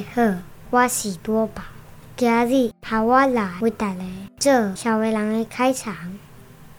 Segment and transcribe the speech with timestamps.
[0.00, 0.22] 好，
[0.70, 1.62] 我是多宝，
[2.16, 4.00] 今日由我来为大家
[4.38, 5.94] 做小灰人的开场。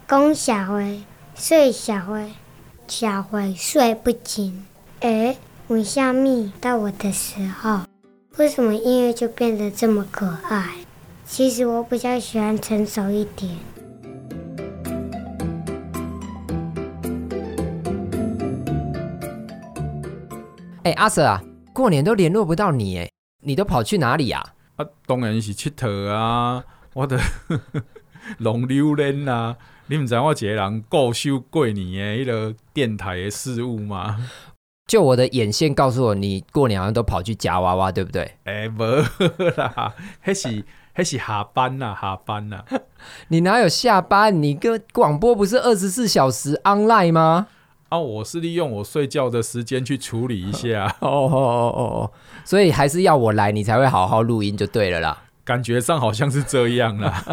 [0.07, 1.03] 讲社会，
[1.35, 2.31] 睡社会，
[2.87, 4.65] 社会睡不醒。
[5.01, 5.37] 诶，
[5.67, 7.81] 为什么到我的时候，
[8.37, 10.69] 为什么音乐就变得这么可爱？
[11.25, 13.55] 其实我比较喜欢成熟一点。
[20.83, 21.41] 哎，阿 Sir 啊，
[21.73, 23.09] 过年都联络不到你哎，
[23.41, 24.41] 你都跑去哪里呀？
[24.77, 26.63] 啊，当然是佚佗啊，
[26.93, 27.19] 我的
[28.37, 34.29] 龙溜人啊，你唔知我一个人固守过年的迄个电台的事务吗？
[34.87, 38.37] 就我的眼线告诉我，你过年好像都跑去夹娃娃，对不对？
[38.43, 38.83] 哎，无
[39.57, 39.93] 啦，
[40.25, 42.65] 迄是迄是下班啦，下班啦。
[43.29, 44.41] 你哪有下班？
[44.43, 47.47] 你跟广播不是二十四小时 online 吗？
[47.93, 50.87] 啊，我是利用我睡觉的时间去处理一下。
[50.99, 52.11] 哦哦哦哦，
[52.43, 55.25] 所以还是要我来，你才会好好录音就对了啦。
[55.43, 57.23] 感觉上好像是这样啦。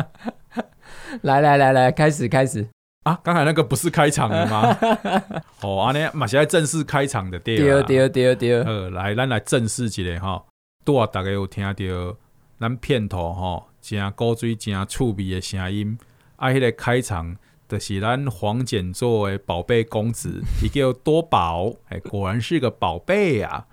[1.23, 2.69] 来来来来，开始开始
[3.05, 3.19] 啊！
[3.25, 4.77] 刚才那个不是开场的吗？
[5.63, 8.63] 哦，阿尼马现在正式开场的对对对对对。
[8.63, 10.45] 呃，来，咱来正式一下哈。
[10.85, 12.17] 拄啊，大家有听到
[12.59, 15.99] 咱片头哈，真古锥、真趣味的声音。
[16.37, 17.35] 啊，迄个开场。
[17.71, 23.67] 就是咱黄简作的宝贝公子，伊叫多宝，哎，果然是个宝贝啊！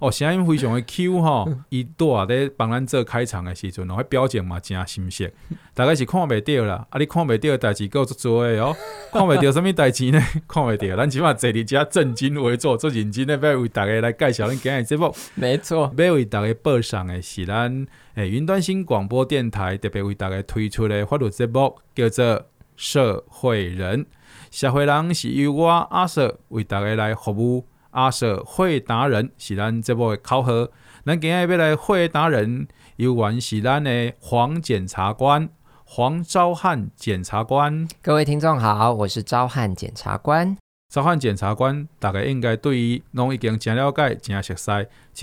[0.00, 5.32] 哦，声音非常的 Q 哈，伊拄啊咧帮咱做开场的时阵，哦，迄表情嘛真新鲜，
[5.72, 8.76] 大概是看袂着啦，啊，你看袂着的代志够做诶哦，
[9.12, 10.20] 看袂着什物代志呢？
[10.48, 15.14] 看袂着，咱起码坐伫遮正襟危坐，做认真的要为大家来介绍咱今日节目。
[15.36, 22.44] 没错，要为大家报上的是咱诶云端新广播电台特别为大家推出的法律节目，叫做。
[22.76, 24.06] 社会人，
[24.50, 27.66] 社会人是由我阿 Sir 为大家来服务。
[27.90, 30.70] 阿 Sir 会达人是咱这部的考核。
[31.04, 35.48] 咱今日要来会达人，由原是咱的黄检察官
[35.84, 37.86] 黄昭汉检察官。
[38.02, 40.56] 各位听众好，我是昭汉检察官。
[40.92, 44.70] 昭汉检察官，大家应该对于拢已经真了解、真熟悉，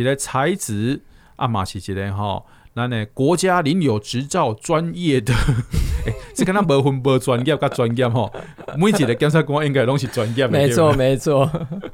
[0.02, 1.02] 一个才子
[1.36, 2.46] 啊嘛是一个吼。
[2.74, 5.34] 咱呢，国家领有执照专业的，
[6.34, 8.32] 这跟他无分无专业甲专业吼，
[8.78, 10.50] 每一个检察官应该拢是专业的。
[10.50, 11.46] 没错没错。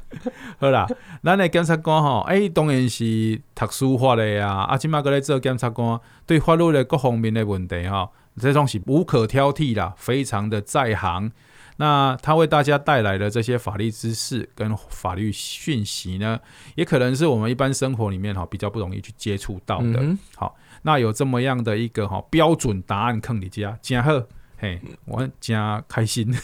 [0.60, 0.86] 好啦，
[1.24, 4.48] 咱的检察官吼，哎、欸，当然是读书法的呀。
[4.52, 8.08] 啊，今嘛搁咧做检察官，对法律的各方面的问题哈，
[8.40, 11.32] 这种是无可挑剔啦，非常的在行。
[11.80, 16.38] 那他为大家带来的这些法律知识跟法律讯息呢，
[16.76, 19.98] 也可能是我们一般生活里面哈比较不容易去接触到的。
[20.00, 20.54] 嗯、好。
[20.82, 24.22] 那有这么样的一个哈标准答案坑你家，真好，
[24.58, 25.56] 嘿，我真
[25.86, 26.34] 开心，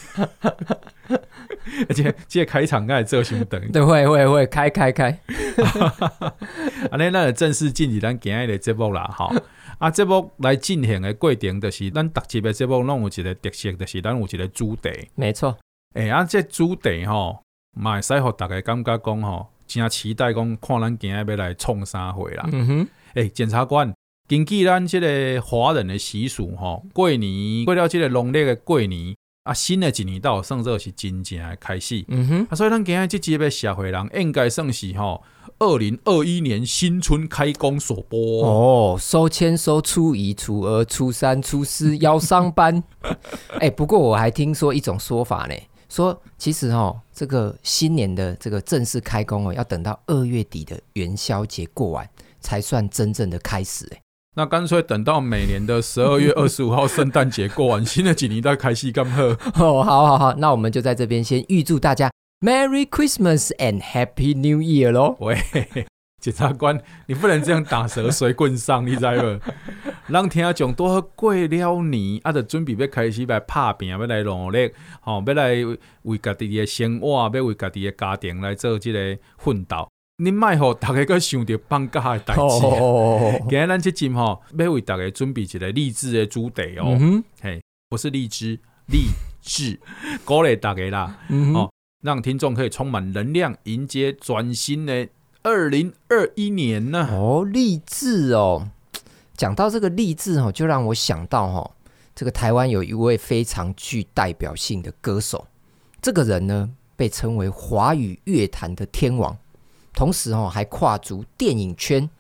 [1.89, 3.61] 而且这开场该做什么等？
[3.73, 5.11] 对，会会会开开开。
[6.91, 9.33] 啊，那那正式进入咱今日的节目啦，哈。
[9.79, 14.91] 啊，节目来进行的过程就是，咱特辑的节目拢有一个特色，就是咱有一个主题。
[15.17, 15.59] 没错。
[15.95, 17.43] 诶、欸，啊，这主题吼，
[17.77, 22.49] 嘛会使互大家感觉讲吼，真期待讲看咱今日要来创啥货啦。
[22.53, 22.89] 嗯哼。
[23.15, 23.93] 诶、欸，检察官。
[24.27, 32.03] 根据咱这个华人的习俗，吼，过年过了这个农历的过年，啊，新的一年到算作是真正的开始。
[32.09, 35.23] 嗯哼，啊，所以咱今日这集的社会人应该算是吼，
[35.59, 42.83] 二零二一年新春开工首播哦，收签收初一、初二、初三、初四要上班。
[43.61, 45.55] 哎、欸，不过我还听说一种说法呢，
[45.91, 52.09] 说其实哦，这个新年的这个正式开工哦，要等到二月底的元宵节过完
[52.41, 53.87] 才算真正的开始。
[53.93, 54.01] 哎。
[54.37, 59.37] 那干脆等到每年的十二月 二十五号圣诞节过完，新的几年再开始干喝。
[59.55, 65.17] 哦，好好好，那我们就在这边先预祝大家 Merry Christmas and Happy New Year 喽。
[65.21, 65.39] 喂，
[66.21, 69.41] 检察官，你不能这样打蛇随棍上，你知无？
[70.09, 71.47] 让听众多过了
[71.83, 75.55] 年，啊，就准备要开始来打拼，要来努力，吼，要来
[76.03, 79.89] 为家己的生活，要为家己的家庭来做这个奋斗。
[80.17, 82.41] 你卖吼，大家个想着放假的代志。
[83.51, 86.97] 今日咱这集吼，要为大家准备一个励志的主题哦。
[87.41, 89.09] 嘿，不是荔枝，励
[89.43, 89.81] 志，
[90.25, 91.19] 鼓励大家啦。
[91.31, 91.69] 嗯、哦，
[92.01, 95.09] 让听众可以充满能量，迎接崭新的
[95.43, 97.09] 二零二一年呢。
[97.11, 98.69] 哦，励志哦，
[99.37, 101.71] 讲到这个励志哦，就让我想到哈，
[102.15, 105.49] 这个台湾有一位非常具代表性的歌手，
[106.01, 109.37] 这个人呢，被称为华语乐坛的天王。
[109.95, 112.11] 同时哦，还跨足电影圈、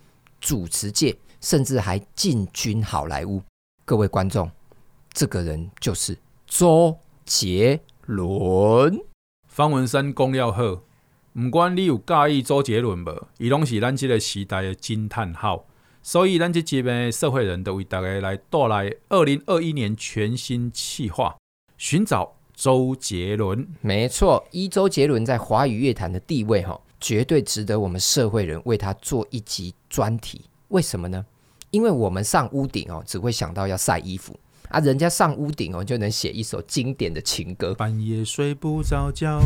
[0.40, 3.42] 主持界，甚至还进军好莱坞。
[3.84, 4.48] 各位观众，
[5.12, 6.16] 这个人就是
[6.46, 8.98] 周杰伦。
[9.48, 10.82] 方文山公料后，
[11.34, 15.66] 毋管你有介意周杰伦无，伊拢是咱即个时代的惊叹号。
[16.00, 21.34] 所以，咱这集的社会人都为大家来带来二零二一年全新企划，
[21.78, 23.66] 寻找周杰伦。
[23.80, 30.40] 没错，依周杰伦在华语乐坛的地位，哈，绝对值得我们社会人为他做一集专题。
[30.68, 31.22] 为什么呢？
[31.70, 34.34] 因为我们上屋顶哦，只会想到要晒衣服
[34.70, 37.74] 啊，人家上屋顶哦，就能写一首经典的情歌。
[37.74, 39.38] 半夜睡不着觉。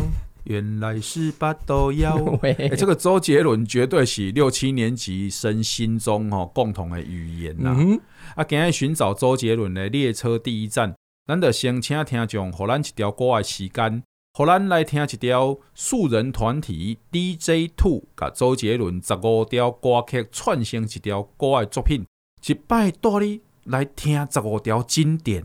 [0.45, 7.75] 原来是八豆妖， 哎、欸，这个周杰伦绝对是六七年级生心中哦共同的语言呐、啊。
[7.77, 7.99] 嗯、
[8.35, 10.95] 啊，今日寻找周杰伦的列车第一站，
[11.27, 14.01] 咱得先请听众，互咱一条歌的时间，
[14.39, 22.05] 互咱来听一条素人团体 DJ Two 甲周杰伦十五条歌曲串成一条歌的作品，
[22.47, 25.43] 一摆带你来听十五条经典。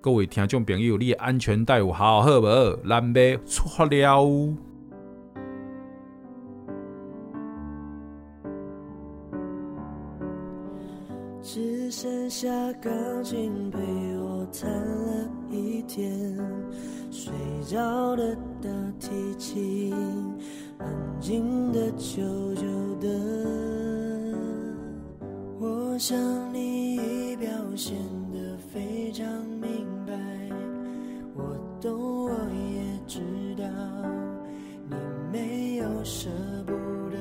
[0.00, 2.76] 各位听众朋友，你的安全带有好好无？
[2.88, 4.54] 咱要出发了。
[11.42, 13.80] 只剩下钢琴陪
[14.52, 16.36] 弹了一天，
[17.10, 17.32] 睡
[17.68, 19.94] 着的大提琴，
[20.78, 20.86] 安
[21.20, 22.22] 静的，久
[22.54, 22.64] 久
[23.00, 23.08] 的。
[25.58, 26.16] 我想
[26.52, 27.96] 你已表现
[28.32, 29.26] 得非常
[29.60, 30.14] 明白，
[31.34, 32.16] 我懂。
[32.26, 33.20] 我也知
[33.56, 33.64] 道
[34.88, 34.96] 你
[35.32, 36.28] 没有舍
[36.66, 36.72] 不
[37.08, 37.16] 得，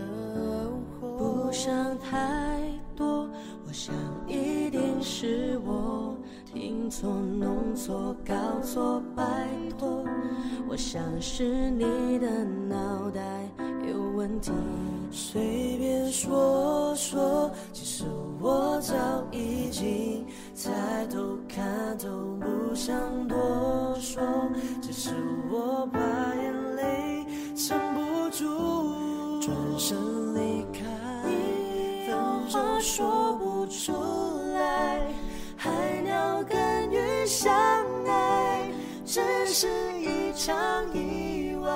[0.99, 3.29] 不想太多，
[3.67, 3.93] 我想
[4.27, 6.14] 一定是我
[6.55, 9.45] 听错、弄错、搞错，拜
[9.77, 10.05] 托，
[10.69, 13.21] 我想是你的脑袋
[13.85, 14.53] 有问题，
[15.11, 18.05] 随便说说，其实
[18.39, 18.95] 我早
[19.33, 20.71] 已经猜
[21.07, 22.07] 透、看透，
[22.39, 24.23] 不想多说。
[24.81, 25.11] 只是
[25.51, 25.99] 我怕
[26.35, 29.97] 眼泪撑不住，转身
[30.33, 30.79] 离开，
[32.07, 33.91] 分手说不出
[34.53, 35.01] 来，
[35.57, 35.94] 还
[36.45, 37.53] 鸟跟鱼相
[38.07, 38.69] 爱，
[39.05, 39.67] 只是
[39.99, 40.55] 一场
[40.93, 41.69] 意外。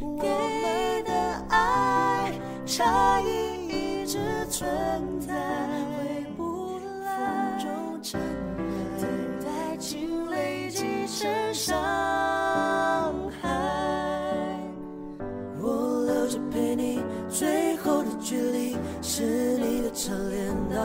[0.00, 1.12] 我们的
[1.48, 2.32] 爱
[2.66, 5.34] 差异一直存在，
[5.98, 7.58] 回不来，
[9.00, 9.08] 等
[9.40, 11.06] 待请累积。
[11.06, 12.25] 成伤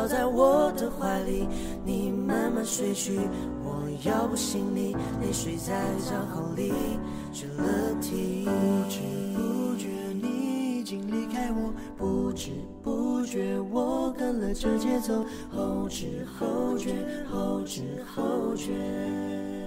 [0.02, 1.48] 靠在我的怀里，
[1.86, 3.20] 你慢慢睡去，
[3.64, 6.74] 我摇不醒你，泪水在账号里
[7.32, 8.46] 决了题。
[8.46, 9.00] 不知
[9.36, 9.90] 不觉
[10.20, 12.50] 你已经离开我，不知
[12.82, 16.96] 不觉我跟了这节奏，后知后觉，
[17.32, 19.61] 后知后觉。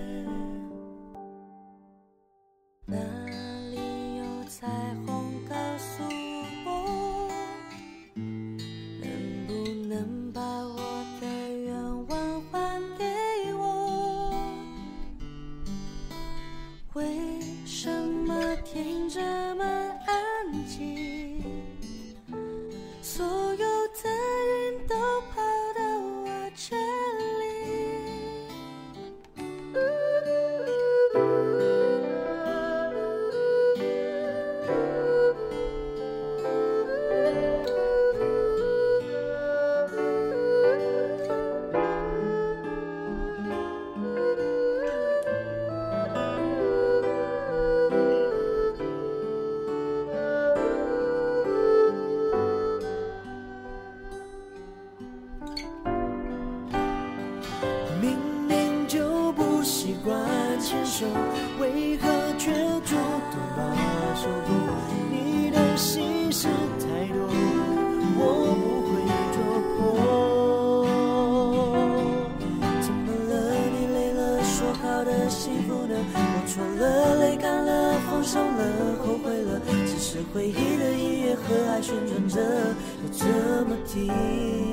[83.05, 84.64] 就这么停。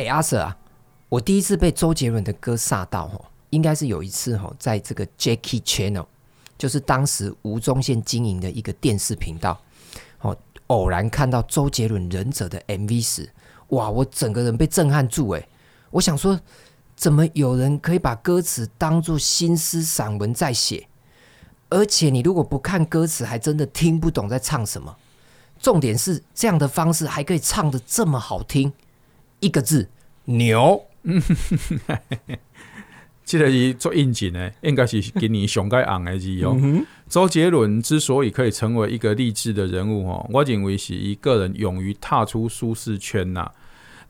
[0.00, 0.56] 哎、阿 Sir 啊，
[1.10, 6.06] 我第一次被周杰伦的歌煞到哦，应该是有一次哦，在这个 Jackie Channel，
[6.56, 9.60] 就是当时吴宗宪经营的一个电视频道，
[10.22, 10.34] 哦，
[10.68, 13.30] 偶然看到周杰伦《忍者》的 MV 时，
[13.68, 15.48] 哇，我整个人被震撼住哎！
[15.90, 16.40] 我想说，
[16.96, 20.88] 怎么有人可以把歌词当作新诗散文在写？
[21.68, 24.96] 而且你如果不看歌词，还真的听不懂在唱什么。
[25.58, 28.72] 重点是这样的方式还可以唱得这么好听。
[29.40, 29.88] 一个字
[30.26, 30.84] 牛，
[33.24, 36.56] 这个是做应景的，应该是给你上盖红的字哦。
[37.08, 43.50] 周杰伦之所以可以成为一个励志的人物哦，我认为是一个人勇于踏出舒适圈呐，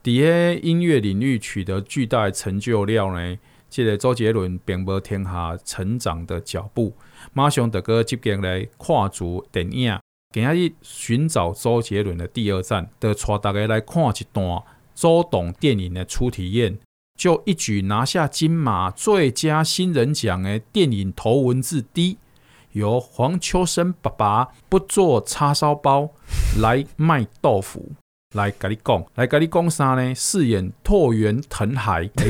[0.03, 3.39] 在音乐领域取得巨大的成就了呢。
[3.69, 6.95] 这个周杰伦并无停下成长的脚步，
[7.33, 9.97] 马上得个积极来跨足电影，
[10.33, 14.63] 今日寻找周杰伦的第二站，得带大家来看一段。
[15.01, 16.79] 周董电影的初体验，
[17.19, 22.19] 就一举拿下金马最佳新人奖的电影头文字 D，
[22.73, 26.11] 由黄秋生爸爸不做叉烧包
[26.61, 27.93] 来卖豆腐，
[28.35, 30.15] 来跟你讲，来跟你讲啥呢？
[30.15, 32.27] 饰演拓元腾海， 哎，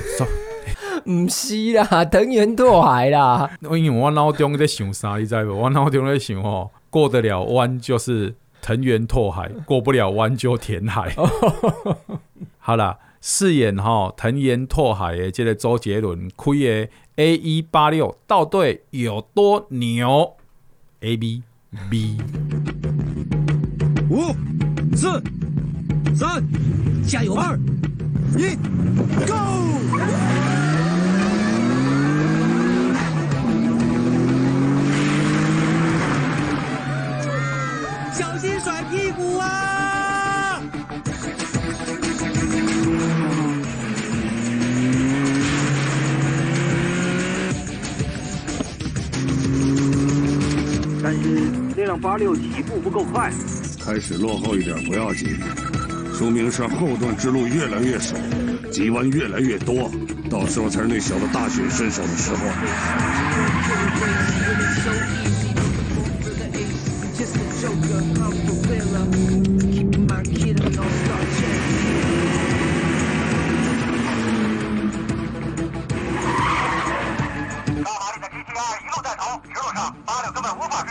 [1.05, 3.51] 不是啦，藤原拓海啦。
[3.63, 5.59] 因为我脑中在想啥，你知不？
[5.59, 11.13] 我脑中在想哦，过得了弯就是藤原拓海，过不了弯就填海。
[12.63, 20.37] 好啦，饰演哈藤原拓海的这个周杰伦开的 A 一八六到底有多牛
[21.01, 21.43] ？A B
[21.91, 22.19] B
[24.11, 24.35] 五
[24.95, 25.23] 四
[26.15, 26.45] 三，
[27.03, 27.35] 加油！
[27.35, 27.59] 二
[28.37, 28.55] 一
[29.27, 30.30] ，Go！
[51.13, 51.41] 但是
[51.75, 53.33] 这辆八六起步不够快，
[53.85, 55.37] 开始落后一点不要紧，
[56.15, 58.15] 说明是后段之路越来越少，
[58.71, 59.91] 急弯越来越多，
[60.31, 62.39] 到时候才是那小子大显身手的时候。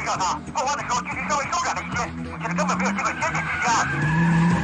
[0.10, 1.98] 上他，过弯的时候距离稍微收窄了一些，
[2.42, 4.50] 现在根本没有机会接近 GTI。
[4.50, 4.59] 开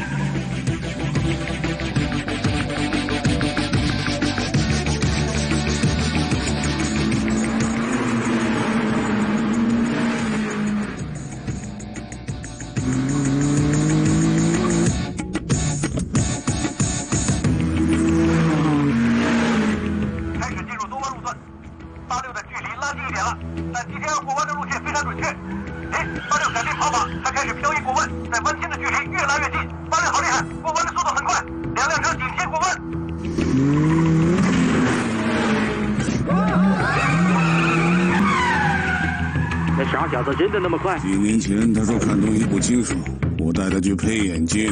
[40.56, 40.98] 的那么快？
[41.00, 42.96] 几年前他说看东西不清楚，
[43.40, 44.72] 我带他去配眼镜，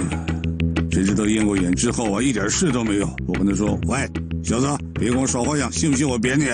[0.89, 3.09] 谁知道验过眼之后啊，一点事都没有。
[3.27, 4.09] 我跟他说：“喂，
[4.41, 6.45] 小子，别跟我耍花样，信不信我扁你？”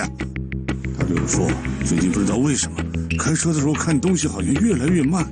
[0.98, 1.48] 他就说
[1.86, 2.78] ：“最近不知道为什么
[3.16, 5.24] 开车的时候看东西好像越来越慢。”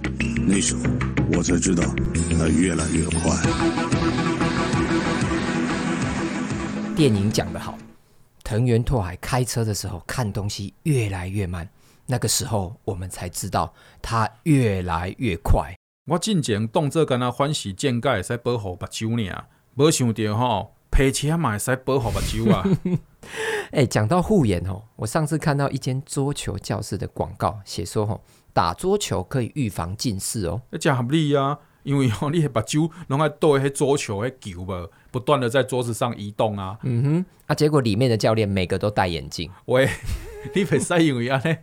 [0.46, 0.82] 那时候
[1.32, 1.82] 我才知道
[2.38, 3.36] 他越来越快。
[6.94, 7.76] 电影讲得好，
[8.44, 11.68] 藤原拓海开车的时候看东西越来越慢，
[12.10, 15.74] 那个时候我们才知道它越来越快。
[16.06, 22.64] 我进前动作跟他欢喜见解，使保护目睭呢，没想到吼，开车嘛会使保护目睭啊。
[23.72, 28.20] 哎，讲到护眼哦，我上次看到一间桌球教室的广告，写说哦，
[28.54, 30.62] 打桌球可以预防近视哦。
[30.70, 36.78] 那正合理啊，因为吼， 你的目睭拢爱对迄桌球迄球无，不断的在桌子上移动啊。
[36.84, 39.50] 嗯哼，啊，结果里面的教练每个都戴眼镜。
[39.66, 39.86] 喂，
[40.54, 41.54] 你袂使因为安尼，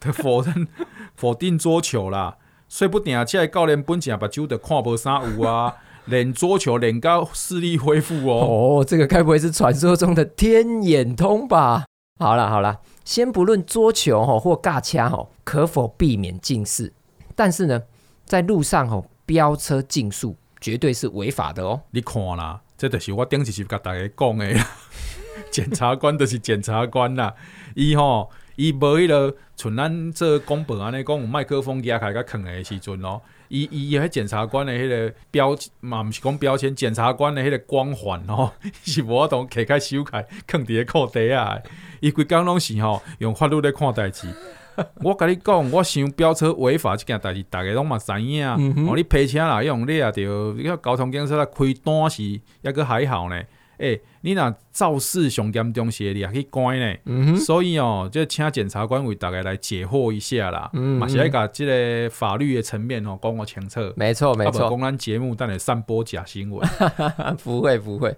[0.00, 0.68] 就 否认
[1.14, 2.36] 否定桌球啦，
[2.68, 5.74] 所以不定啊，这个教练本身目睭就看无啥有啊，
[6.06, 8.80] 练桌球练到视力恢复哦。
[8.80, 11.84] 哦，这个该不会是传说中的天眼通吧？
[12.20, 16.92] 好了好了，先不论桌球吼或尬掐哦可否避免近视，
[17.34, 17.82] 但是呢，
[18.24, 21.80] 在路上哦飙车竞速绝对是违法的哦。
[21.90, 24.52] 你看啦，这就是我顶一集甲大家讲的，
[25.50, 27.34] 检察官就是检察官啦，
[27.74, 33.22] 伊吼伊无迄个像咱做广播安尼讲，有麦克风压开甲囥的时阵咯。
[33.46, 38.50] 伊伊迄检察官的迄个标嘛，毋是讲标签，检察官的迄个光环吼，
[38.82, 41.56] 是无法度摕开收开，囥伫个裤底啊。
[42.00, 44.26] 伊规工拢是吼用法律咧看代志。
[45.04, 48.44] 我甲你讲，我想飙车违法即件代志，逐个拢嘛知影。
[48.44, 51.52] 哦、嗯，你赔车啦，用你也，着你个交通警察来开
[51.84, 53.40] 单是，抑个还好呢。
[53.78, 56.94] 诶、欸，你若肇事上严重时，你也去关呢。
[57.06, 60.68] 嗯、所以哦，就请检察官为大家来解惑一下啦。
[60.72, 63.80] 嗯、嗯，是爱甲这个法律的层面哦，讲个清楚。
[63.96, 64.68] 没错，没错。
[64.68, 66.68] 公安节目但来散播假新闻，
[67.42, 68.16] 不会，不会。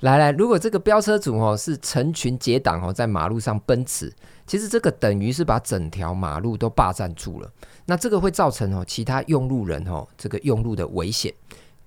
[0.00, 4.12] 来来，如果这个飙车族哦是成群结党哦在马路上奔驰，
[4.46, 7.50] 其实这个等于是把整条马路都霸占住了。
[7.86, 11.32] 那这个会造成哦其他用路人哦这个用路的危险，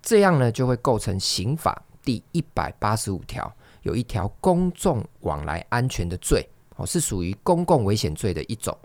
[0.01, 1.79] 这样呢就会构成刑法。
[2.11, 3.49] 第一百八十五条
[3.83, 8.77] 有一条公众往来安全的罪哦，是属于公共危险罪的一种。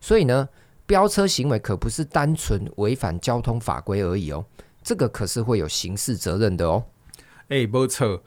[0.00, 0.48] 所以呢，
[0.86, 4.42] 飙车行为可不是单纯违反交通法规而已哦，
[4.82, 6.84] 这个可是会有刑事责任的哦。
[7.48, 8.22] 哎、欸，没错，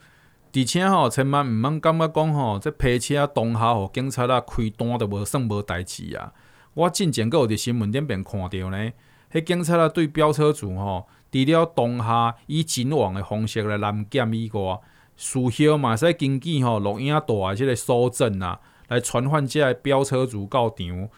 [0.54, 6.32] 而且吼，千万唔通感觉讲吼，这批车当下吼，警察啊开单都无算无代志啊。
[6.76, 8.92] 我进前阁有伫新闻顶边看到呢，
[9.34, 11.08] 迄警察啊对飙车族吼。
[11.32, 14.80] 除了当下以警网的方式来拦检以外，
[15.18, 21.10] 事后嘛使根据吼录影带的这个搜证啊，来传唤即个飙车族到场。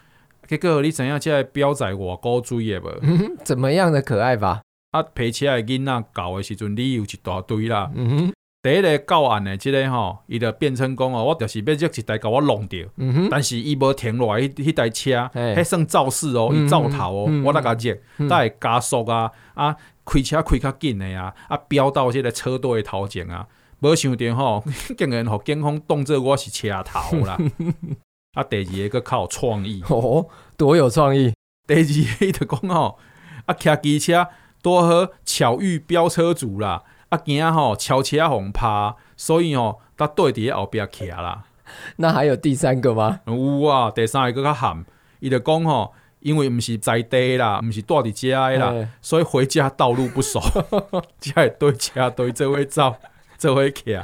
[0.48, 2.98] 结果你知影即个飙仔偌古锥的无？
[3.02, 3.36] 嗯？
[3.44, 4.62] 怎么样的可爱吧？
[4.92, 7.90] 啊，陪车的囡仔搞的时阵，理由一大堆啦。
[7.94, 8.32] 嗯哼，
[8.66, 12.84] 第一个教案的即个吼，伊就变成讲哦，我就是要这一台甲我弄掉。
[12.96, 17.94] 嗯，但是伊无停落来，迄迄台车，迄算肇事哦，伊肇头哦，我那个接，
[18.28, 19.76] 带、嗯、哼加速啊啊！
[20.04, 23.46] 开车开较紧的啊，啊飙到即个车队的头前啊，
[23.78, 24.64] 无想到吼，
[24.98, 27.38] 竟然互警方当做我是车头啦。
[28.34, 30.26] 啊，第二个较有创意哦，
[30.56, 31.32] 多有创意。
[31.68, 32.98] 第二个就讲吼，
[33.44, 34.26] 啊骑机车
[34.60, 41.44] 多好巧遇飙车族啦，啊惊吼超车红趴，所以吼他对伫后壁骑啦。
[41.96, 43.20] 那还有第三个吗？
[43.26, 44.84] 有啊，第三个较含，
[45.20, 45.92] 伊就讲吼。
[46.20, 50.40] 因为毋是在地啦，毋是住伫家的啦，欸、所以回家道路不熟，
[51.20, 52.96] 才会对车对这位走，
[53.38, 53.96] 这位骑，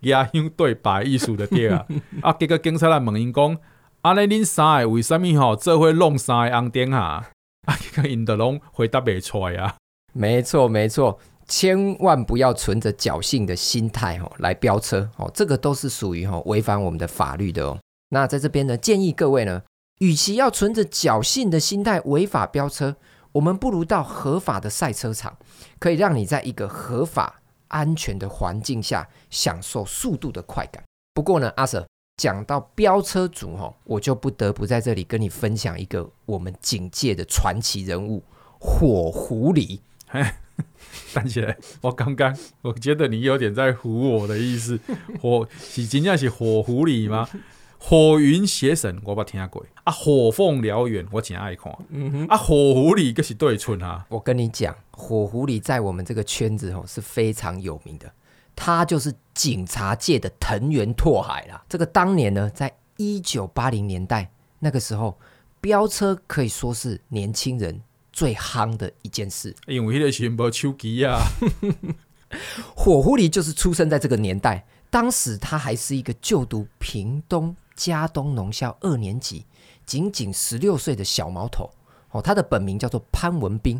[0.00, 1.86] 压乡对白艺术的对啊。
[2.22, 3.56] 啊，结果警察来问因讲，
[4.00, 7.28] 安尼恁三个为什么吼这会弄三个红灯啊？
[7.66, 9.76] 啊，结果因都拢回答袂出来啊。
[10.14, 17.78] 没错没错，千万不要存着侥幸的心态吼来飙车哦，这个都是属于吼违反我们的法律的哦。
[18.10, 19.62] 那在这边呢，建议各位呢。
[20.00, 22.96] 与其要存着侥幸的心态违法飙车，
[23.32, 25.38] 我们不如到合法的赛车场，
[25.78, 30.84] 可以让你在一个合法、安全的环境下享受速度的快感。
[31.14, 31.86] 不过呢，阿 Sir
[32.18, 38.22] 讲到飙车族吼，我就不得不在这里跟你分享一个我们警界的传奇人物——
[38.60, 39.80] 火狐狸。
[41.14, 44.78] 等起来，我刚刚我觉得你有点在唬我的意思。
[45.20, 47.28] 火是真正是火狐狸吗？
[47.78, 49.92] 火云邪神，我捌听过啊。
[49.92, 51.72] 火凤燎原，我真爱看。
[51.90, 54.04] 嗯哼，啊，火狐狸可是对称啊。
[54.08, 58.10] 我跟你讲，火狐狸在我们这个圈子吼是非常有名的，
[58.56, 61.62] 他就是警察界的藤原拓海啦。
[61.68, 65.18] 这个当年呢，在一九八零年代那个时候，
[65.60, 67.80] 飙车可以说是年轻人
[68.16, 69.54] 最夯的一件事。
[69.66, 71.20] 因为那个时没手机啊。
[72.74, 77.54] 火狐狸就是出生在这个年代，当时他还是一个就读屏东。
[77.76, 79.44] 佳东农校二年级，
[79.84, 81.70] 仅仅十六岁的小毛头
[82.10, 83.78] 哦，他的本名叫做潘文斌。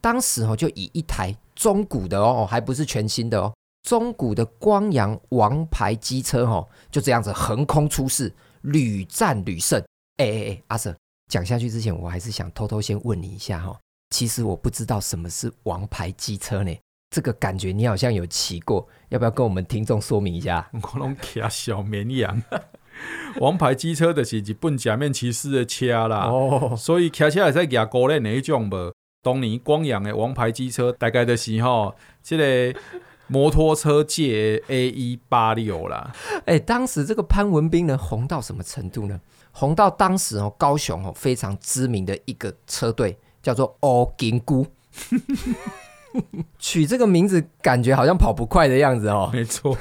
[0.00, 9.78] 当时哦，就以一台中古的哦，还不是全新的哦，中古的光阳王牌机车哦，就这样子横空出世，屡战屡胜。
[10.16, 10.96] 哎哎哎，阿 Sir，
[11.28, 13.78] 讲下去之前，我还是想偷偷先问你一下哈，
[14.10, 16.72] 其实我不知道什么是王牌机车呢，
[17.10, 20.68] 这个感觉你好像有骑过，要不要跟我们听众说明一下？
[20.72, 22.42] 我拢骑小绵羊。
[23.40, 26.74] 王牌机车就是日本假面骑士的车啦，oh.
[26.78, 28.92] 所以骑车会使举高链的迄种无。
[29.22, 32.80] 当年光阳的王牌机车大概就是吼，即、这个
[33.26, 36.14] 摩托车界 A 一八六啦。
[36.46, 39.20] 哎、欸，当时这个潘文斌呢，红到什么程度呢？
[39.58, 44.66] 红到当时哦，高雄哦非常知名的一个车队叫做欧金龟，
[46.60, 49.30] 取这个名字感觉好像跑不快的样子哦。
[49.32, 49.74] 没错，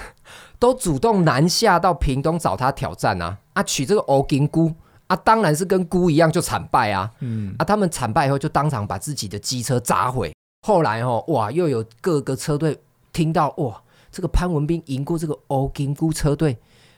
[0.58, 3.62] 都主动南下到屏东找他挑战啊啊！
[3.64, 4.74] 取这个欧金龟
[5.08, 7.12] 啊，当然是跟姑一样就惨败啊。
[7.20, 10.34] 嗯啊，他们惨败以后就当场把自己的机车砸毁。
[10.66, 12.80] 后来哦哇，又有各个车队
[13.12, 16.58] 听到哇，这个潘文斌赢过这个欧金姑车队。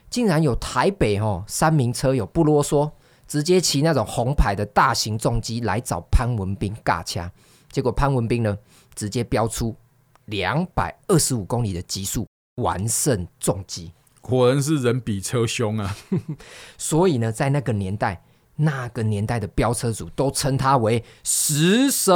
[0.09, 2.91] 竟然有台北哦三名车友不啰嗦，
[3.27, 7.29] 直接骑那种红牌的大型重机来找潘文斌尬掐，
[7.71, 8.57] 结果潘文斌呢
[8.95, 9.75] 直接飙出
[10.25, 13.91] 两百二十五公里的极速完胜重机，
[14.21, 15.95] 果然是人比车凶啊！
[16.77, 18.23] 所以呢，在那个年代，
[18.55, 22.13] 那个年代的飙车主都称他为食神。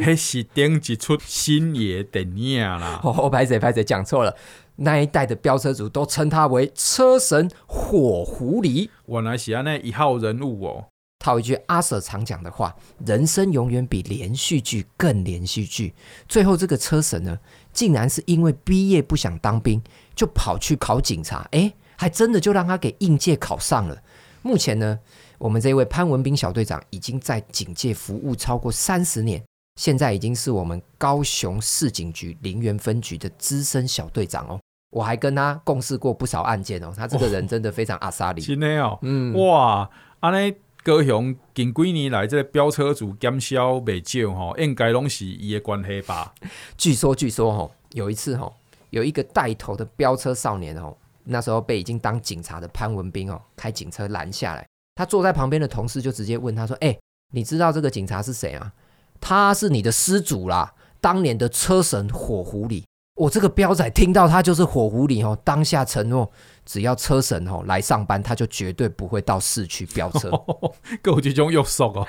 [0.00, 3.00] 那是顶一出星爷电影啦！
[3.04, 4.36] 哦，拍谁拍谁，讲错了。
[4.84, 10.84] 那一代的飙车族都称他为车神火狐狸，我来是那一号人物哦。
[11.20, 12.74] 套一句阿 Sir 常讲的话：
[13.06, 15.94] 人生永远比连续剧更连续剧。
[16.28, 17.38] 最后这个车神呢，
[17.72, 19.80] 竟然是因为毕业不想当兵，
[20.16, 23.96] 就跑去考警察，哎，还真的就让他给应届考上了。
[24.42, 24.98] 目前呢，
[25.38, 29.40] 我们这位潘文斌小队长已经在警界服务超过三十年。
[29.80, 34.60] 现在已经是我们高雄市警局林园分局的资深小队长哦，
[34.92, 36.92] 我还跟他共事过不少案件哦。
[36.94, 39.88] 他这个人真的非常阿莎力，真的哦，嗯，哇，
[40.20, 46.34] 安尼高雄近几年来这个飙车族减少不少哈，应该拢是伊的关系吧？
[46.76, 48.52] 据说据说哦，有一次哦，
[48.90, 56.98] 有一个带头的飙车少年哦，那时候被已经当警察的潘文斌哦开警车拦下来，他坐在旁边的同事就直接问他说：“哎，
[57.32, 58.72] 你知道这个警察是谁啊？”
[59.24, 62.82] 他是你的失主啦，当年的车神火狐狸。
[63.22, 66.28] 我这个飙仔听到他就是火狐狸哦，当下承诺，
[66.66, 70.28] 只要车神哦来上班，他就绝对不会到市区飙车。
[71.00, 72.04] 够这种约束哦。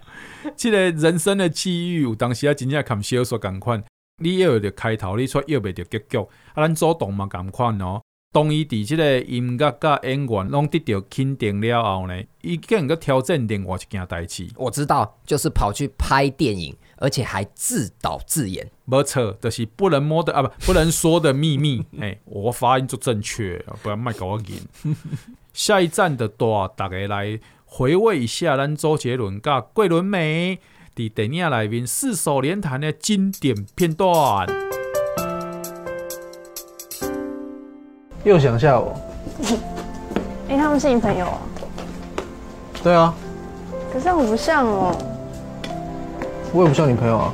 [0.54, 3.82] 这个人生的际遇，有当时啊，真正看小说同款。
[4.22, 6.18] 你要得开头，你却要不得结局。
[6.18, 8.02] 啊，咱做动嘛同款哦。
[8.32, 14.46] 当伊伫这个音乐甲演员拢得到肯定了后呢，伊竟然个挑战另外一件代志。
[14.56, 18.70] 我知道，就是跑去拍电影，而且还自导自演。
[18.84, 21.84] 没错，就是不能摸的啊，不，不能说的秘密。
[21.98, 24.94] 哎，我发音就正确，不然卖搞我赢。
[25.52, 30.58] 下一站的大，大家来回味一下咱周杰伦甲桂纶镁
[30.94, 34.46] 伫电影里面四手联弹的经典片段。
[38.22, 38.94] 又想吓我？
[40.48, 41.40] 哎、欸，他们是你朋友啊？
[42.82, 43.14] 对啊。
[43.92, 45.09] 可是我不像哦。
[46.52, 47.32] 我也不像你朋友啊。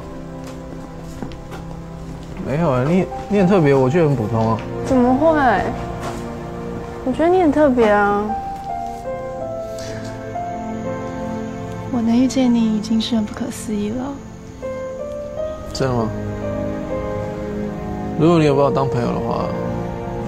[2.47, 4.59] 没有啊，你你很特别，我却很普通啊。
[4.85, 5.27] 怎么会？
[7.05, 8.25] 我觉得你很特别啊。
[11.93, 14.05] 我能遇见你已经是很不可思议了。
[15.73, 16.09] 真的吗？
[18.19, 19.47] 如果你有把我当朋友的话。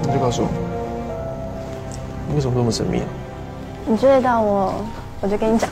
[0.00, 0.48] 你就告诉我，
[2.28, 3.04] 你为什么这么神秘啊？
[3.84, 4.72] 你追得到我，
[5.20, 5.68] 我就跟你讲。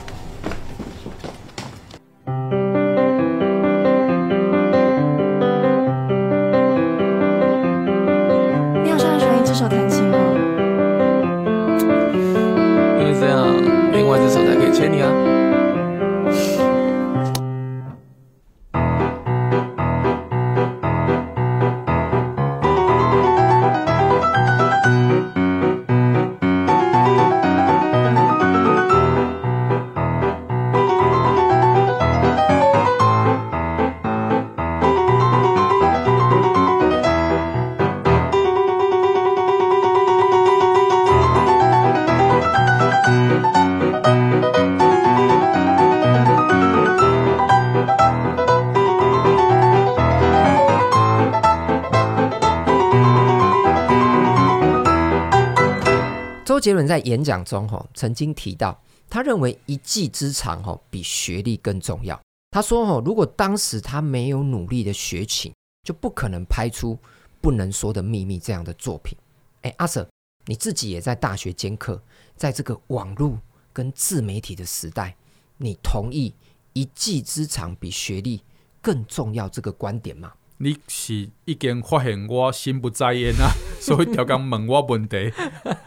[56.87, 62.21] 在演讲中吼曾经提到，他认为一技之长吼比学历更重要。
[62.51, 66.95] 他说吼，如果当时他没有努力的学琴，就不可能拍出
[67.41, 69.17] 《不能说的秘密》这样的作品。
[69.63, 70.07] 哎，阿 Sir，
[70.47, 72.01] 你自己也在大学兼课，
[72.37, 73.39] 在这个网络
[73.73, 75.15] 跟自媒体的时代，
[75.59, 76.35] 你同意
[76.73, 78.43] 一技之长比学历
[78.81, 80.33] 更重要这个观点吗？
[80.59, 85.31] 你是已经发现我心不在焉啊， 所以调工问我问题，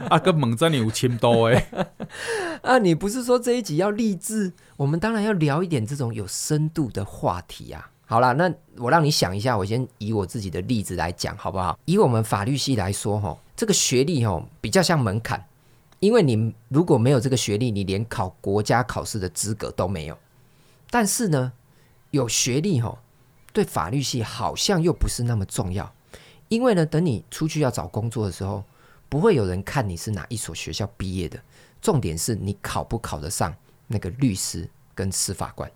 [0.09, 1.67] 啊，个问真有深度诶。
[2.61, 4.53] 啊，你不是说这一集要励志？
[4.77, 7.89] 我们当然要聊一点这种有深度的话题啊。
[8.05, 11.77] 好啦，那我让你想一下，我先以我自己的例子来讲，好不好？
[11.85, 15.43] 以我们法律系来说，哈，这个学历哈比较像门槛，
[15.99, 20.17] 因为你如果没有这个学历，你连考国家考试的资格都没有。
[20.91, 21.53] 但是呢，
[22.11, 22.97] 有学历哈，
[23.51, 25.91] 对法律系好像又不是那么重要，
[26.47, 28.63] 因为呢，等你出去要找工作的时候，
[29.09, 31.39] 不会有人看你是哪一所学校毕业的，
[31.81, 33.55] 重点是你考不考得上
[33.87, 35.69] 那个律师跟司法官。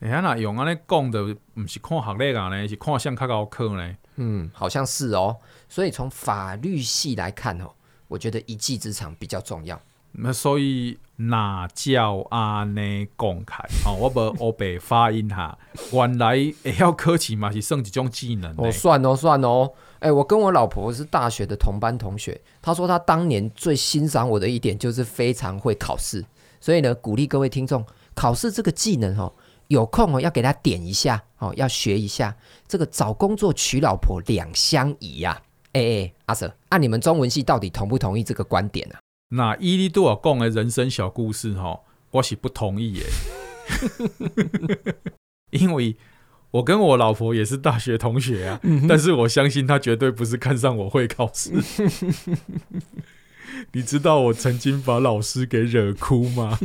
[0.00, 3.96] 哎呀，那用安尼讲的，不是看学历啊呢，是看像较高科呢。
[4.16, 5.36] 嗯，好像是哦。
[5.68, 7.70] 所以从法律系来看哦，
[8.08, 9.80] 我觉得一技之长比较重要。
[10.12, 13.64] 那所以哪叫阿呢公开？
[13.86, 15.58] 哦，我无我白发音哈。
[15.92, 18.54] 原来会要考试嘛，是算一种技能。
[18.58, 19.72] 哦，算哦，算哦。
[20.00, 26.24] 哎，我跟我老婆是大学的同班同学，她说她当年最欣赏我的一点就是非常会考试。
[26.60, 29.32] 所以呢，鼓励各位听众，考试这个技能哦。
[29.68, 32.36] 有空哦，要给他点一下哦，要学一下
[32.68, 35.40] 这个找工作娶老婆两相宜呀。
[35.72, 39.00] 哎哎，阿 Sir，按你们中文系到底同不同意这个观点啊？
[39.34, 43.04] 那伊利多尔讲的人生小故事哈，我是不同意耶。
[45.50, 45.96] 因为
[46.50, 51.50] 我跟我老婆也是大学同学啊，但是我相信她绝对不是看上我会考试。
[53.72, 56.58] 你知道我曾经把老师给惹哭吗？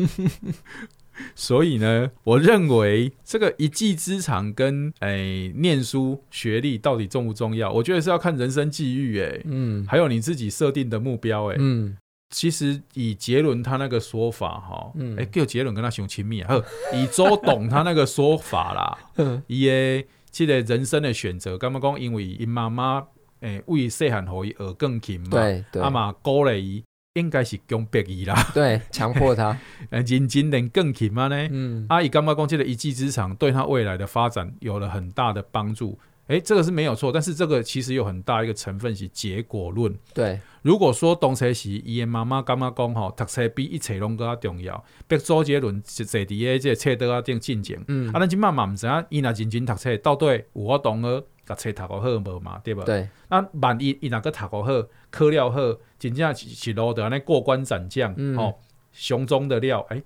[1.35, 7.71] 所以呢，我认为这个一技之长跟诶、欸、念书学历到底重不重要？
[7.71, 11.97] 我觉得是要看人生际遇，诶，嗯，还有你自己设定的目标，诶，嗯，
[12.29, 21.99] 其实以杰伦他那个说法，哈，嗯，哎、欸，叫杰伦跟他熊亲密啊，呵，以周董他那个说法啦， 嗯，伊诶，这个人生的选择，干嘛讲？
[21.99, 23.05] 因为因妈妈
[23.39, 26.83] 诶为细汉互伊学钢琴嘛，对对，阿妈鼓励伊。
[27.13, 29.57] 应该是强迫伊啦，对，强迫他，
[29.89, 31.47] 呃， 认真练更琴嘛呢？
[31.49, 35.97] 嗯，阿姨刚刚讲这个一技之长对他未来的发展有了很大的帮助。
[36.27, 39.91] 诶、欸，这个是没有错，但是这个其实有很大一个成分是结果论。
[40.13, 52.59] 对，如果说当初时伊的妈妈感觉讲吼，读册比一切拢更加重要，逼周杰伦坐伫个这个册桌啊顶进前，嗯，啊，咱今嘛嘛唔知影，伊若认真读册，到底有法同学把册读个好无嘛？
[52.65, 52.83] 对无？
[52.83, 55.57] 对，啊万一伊若个读个好，考了好，
[55.97, 58.53] 真正是是路得安尼过关斩将，嗯、哦，
[58.91, 60.03] 雄中的料，诶、欸。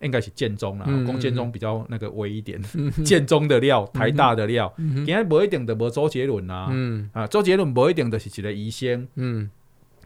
[0.00, 2.60] 应该是建中啦，讲建中比较那个威一点，
[3.04, 9.50] 建、嗯、中的料，台大的料，今天无一定的无周杰伦啊，嗯、啊，周杰伦无一定的是一个医生，嗯，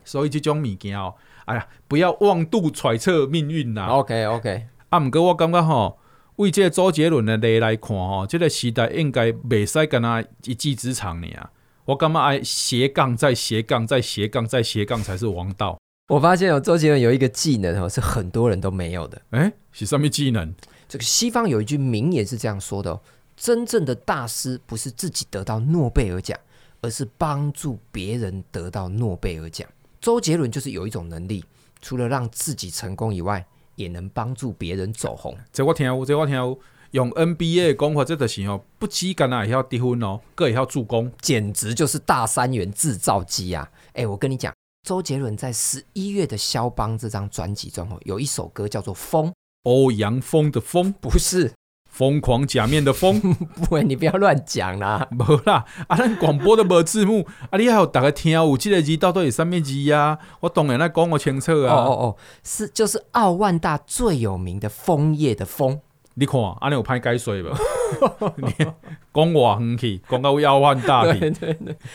[0.09, 3.87] 所以这种物件哦，哎呀，不要妄度揣测命运呐。
[3.88, 5.99] OK OK，啊，毋过我感觉吼，
[6.37, 11.51] 为这个周杰伦的例来看吼，这个时代应该袂使跟他一技之长呢啊，
[11.85, 15.79] 我感觉爱斜杠再斜杠再斜杠再斜杠才是王道。
[16.09, 19.21] 我发现哦，周杰伦有一个技能哦，是很多人都没有的。
[19.31, 20.55] 哎，是什么技能？
[20.88, 23.01] 这个西方有一句名言是这样说的哦：
[23.37, 26.38] 真正的大师不是自己得到诺贝尔奖，
[26.81, 29.68] 而是帮助别人得到诺贝尔奖。
[30.01, 31.45] 周杰伦就是有一种能力，
[31.81, 35.37] 除了让自己成功以外，也能帮助别人走红。
[35.53, 36.59] 这我听有，这我听有。
[36.93, 43.71] 用 NBA 的讲法，这就是哦，不只干那也要得分哦，更也要助攻，简直就是大三元制造机啊！
[43.93, 44.51] 哎，我跟你讲。
[44.87, 49.27] 周杰伦在十一月的《肖邦》这张专辑中，哦，有一首歌叫做《风》，
[49.65, 51.53] 欧阳锋的风，不是
[51.99, 53.21] 疯狂假面的疯，
[53.69, 60.17] 不，你不要乱讲啦，没啦，啊，咱广播都没字幕，啊，你还有大家听有这个字到底是什么字呀？
[60.39, 65.81] 我当然来讲我清楚啊，哦哦哦，是就是奥万大最有名的枫叶的枫。
[66.15, 67.49] 你看，安尼有歹解说无？
[69.13, 71.05] 讲偌远去，讲到要万大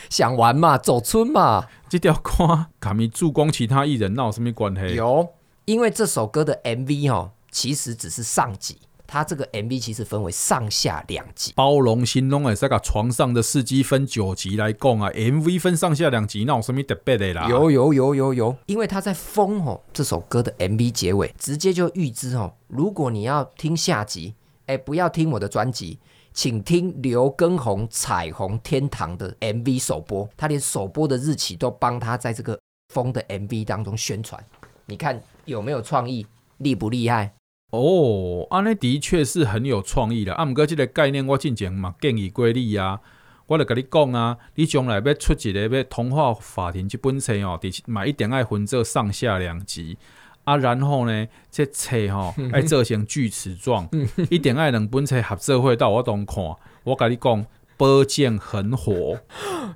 [0.09, 1.65] 想玩嘛，走春嘛。
[1.87, 4.95] 这条歌，卡咪助攻其他艺人，那有什么关系？
[4.95, 5.29] 有，
[5.63, 8.79] 因为这首歌的 MV 哦，其实只是上集。
[9.13, 17.47] 它这个 MV 其实分为上下两集，包容心拢会使个床上的司机分九集来讲啊，MV 分上下两集，那有什么特别的啦？
[17.47, 24.33] 有有有有有，因为他在《风》哦这首歌的 MV 结尾，直接就预知哦，如果你要听下集，
[24.65, 25.99] 哎，不要听我的专辑，
[26.33, 32.55] 请听刘畊宏《彩虹天堂》的 MV 首播，他连首播的日期都帮他在这个
[32.91, 34.43] 《风》的 MV 当中宣传，
[34.87, 36.25] 你看有没有创意，
[36.57, 37.31] 厉不厉害？
[37.73, 40.35] 哦，安尼的确是很有创意啦。
[40.35, 42.99] 啊，毋过即个概念我之前嘛建议过你啊，
[43.47, 49.97] 我就甲你讲啊，你将来要出一个要童话法庭即本册哦，嘛一定爱分做上下两集
[50.43, 53.89] 啊，然后呢，这册吼 爱做成锯齿状，
[54.29, 56.43] 一定爱两本册合作会到我当看。
[56.83, 57.43] 我甲你讲。
[57.77, 59.19] 宝剑很火。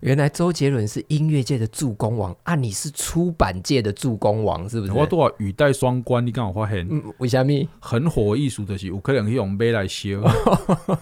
[0.02, 2.56] 原来周杰伦是音乐界的助攻王啊！
[2.56, 4.94] 你是出版界的助攻王，是不是？
[4.94, 6.88] 我都话语带双关，你刚好发现？
[6.90, 7.68] 嗯，为什么？
[7.80, 10.22] 很火艺术就是有可能用杯来修。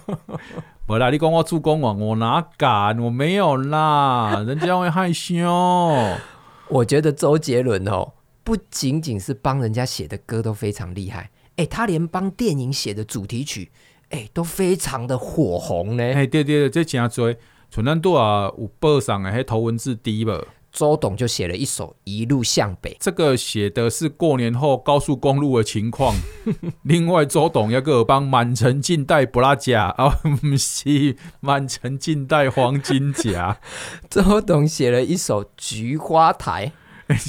[0.86, 2.98] 不啦，你讲我助攻王，我哪敢？
[2.98, 5.44] 我没有啦， 人家会害羞。
[6.68, 13.70] 我觉得周杰伦哦，不仅仅是帮人家写的歌都非常厉害，哎、欸，他连帮电影写的主题曲，
[14.10, 16.02] 哎、欸，都非常的火红呢。
[16.04, 17.34] 哎，对对对，这真多。
[17.68, 20.40] 像咱拄啊有报上的迄头文字 D 吧，
[20.72, 26.14] 周董就写了一首《一路向北》，这个写的是过年后高速公路的情况。
[26.84, 30.08] 另外，周董要个帮满城尽带布拉甲啊，
[30.40, 33.58] 不是满城尽带黄金甲。
[34.08, 36.72] 周董写了一首《菊花台》，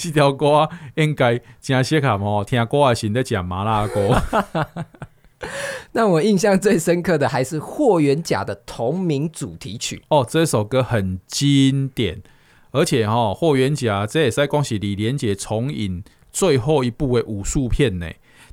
[0.02, 4.16] 这条歌应该真适合哦，听歌也是在讲麻辣锅。
[5.93, 12.21] 那我印象最深刻的还是霍元甲的同名主题曲哦，这首歌很经典，
[12.71, 18.10] 而且哈、哦，霍元甲这也是恭喜李连杰重影最后一部的武术片呢，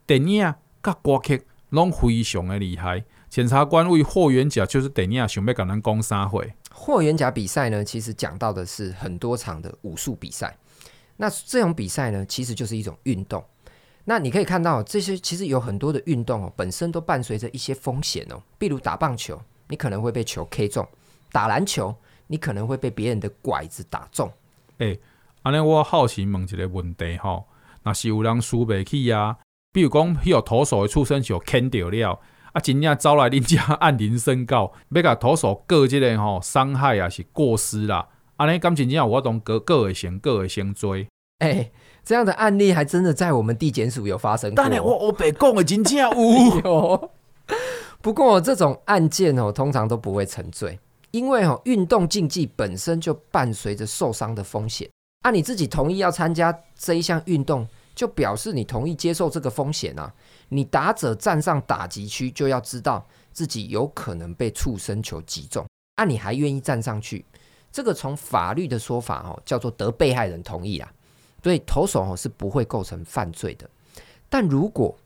[0.06, 3.04] 电影甲歌曲拢非常的厉害。
[3.30, 6.52] 检察官为霍元甲就是电影想要跟咱讲三回。
[6.70, 10.56] 霍元甲比赛呢，其实讲到的是很多场的武术比赛，
[11.16, 13.42] 那这种比赛呢，其实就是一种运动。
[14.06, 18.42] 那你可以看到，这些其实有很多的运动哦，本身都伴随着一些风险哦。
[18.58, 20.84] 比如打棒球，你可能会被球 K 中；
[21.32, 21.94] 打篮球，
[22.26, 24.30] 你可能会被别人的拐子打中。
[24.78, 25.00] 诶、欸，
[25.42, 27.44] 安尼我好奇问一个问题哦，
[27.82, 29.38] 若是有人输不起啊？
[29.72, 32.20] 比如讲，有投手的出生就牵掉了，
[32.52, 38.06] 啊，真正招来人家按铃申告，要甲投手告即个吼伤害啊，是过失啦。
[38.36, 41.08] 安尼感情真正有法度告告会成，告会成罪。
[41.38, 41.72] 哎、欸。
[42.04, 44.56] 这样的案例还真的在我们地检署有发生过。
[44.56, 45.98] 当然，我我被讲的真正
[46.62, 47.10] 有。
[48.02, 50.78] 不过这种案件哦，通常都不会沉罪，
[51.10, 54.86] 因为哦，运动竞技本身就伴随着受伤的风险。
[55.22, 60.12] 啊，你自己同意要参加这一项运动，就表示你同意接受这个风险啊。
[60.50, 65.64] 你打者站上打击区，就要知道自己有可能被触身球击中。
[65.94, 67.24] 啊，你还愿意站上去？
[67.72, 70.92] 这个从法律的说法哦，叫做得被害人同意啊。
[71.44, 73.68] 所以投手哦是不会构成犯罪的，
[74.30, 74.96] 但如果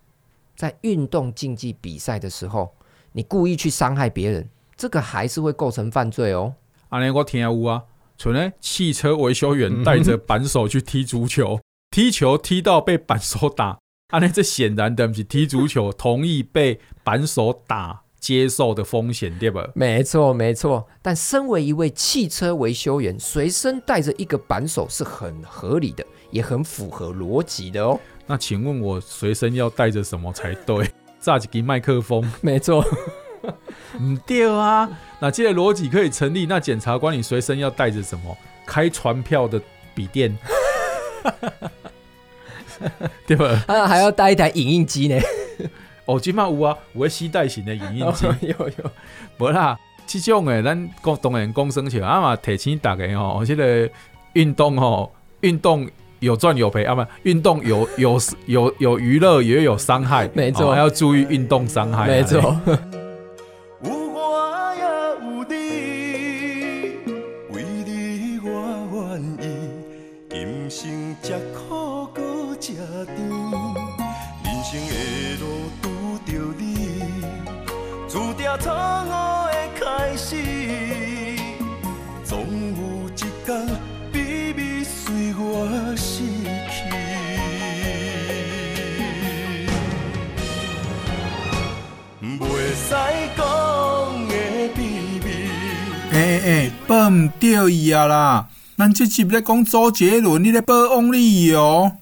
[0.55, 2.73] 在运动竞技比赛的时候，
[3.11, 6.55] 你故意去伤害别人，这个还是会构成犯罪哦。
[6.91, 7.83] 安尼我听有啊，
[8.17, 18.03] 像呢汽车维修员带着 扳手去踢足球，嗯、踢球踢到被扳手打，安尼这显然的不是踢足球，同意被扳手打。
[18.21, 19.67] 接受的风险，对吧？
[19.75, 20.87] 没错，没错。
[21.01, 27.99] 但身为一位汽车维修员，随身带着一个扳手是很合理的，也很符合逻辑的哦。
[28.27, 30.91] 那请问我随身要带着什么才对？
[31.21, 32.31] 炸几个麦克风？
[32.41, 32.85] 没错。
[34.01, 34.89] 唔对啊。
[35.21, 36.47] 那这个逻辑可以成立。
[36.47, 38.37] 那检察官，你随身要带着什么？
[38.67, 39.61] 开船票的
[39.95, 40.37] 笔电，
[43.27, 43.65] 对吧？
[43.67, 45.19] 啊，还要带一台影印机呢。
[46.09, 48.91] 哦，即嘛有啊，有诶携带型的影印机， 哦，有有，
[49.37, 53.87] 无啦，这种诶，咱讲当然讲生笑，啊嘛提醒大家吼，这个
[54.33, 55.87] 运动吼，运动
[56.21, 62.57] 有赚有赔，啊嘛，运动有有有有娱乐，也有伤害， 没错，还要注意运动伤害，没错。
[96.87, 98.47] 报唔对伊啊啦！
[98.77, 101.93] 咱这集在讲周杰伦，你在报翁立友，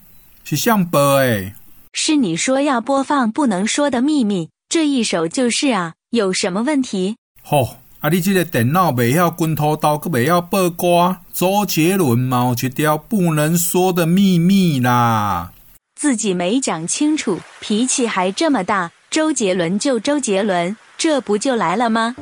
[0.44, 1.54] 是像报哎。
[1.92, 7.16] 是你说要播放不能说的秘密这一首就是啊，有什么问题？
[7.42, 15.52] 吼、哦，啊你这个电脑未晓滚土刀，阁未晓报歌，周杰伦嘛有一条不能说的秘密啦。
[15.98, 22.14] 自己没讲清楚，脾气还这么大，周杰伦就周杰伦，这不就来了吗？